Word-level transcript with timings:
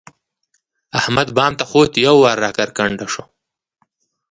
احمد 0.99 1.27
بام 1.37 1.53
ته 1.59 1.63
خوت؛ 1.69 1.93
یو 2.05 2.15
وار 2.21 2.37
را 2.43 2.49
کرکنډه 2.57 3.07
شو. 3.13 3.23